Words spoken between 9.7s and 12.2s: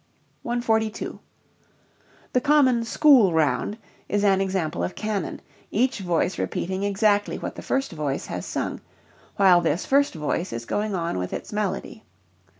first voice is going on with its melody.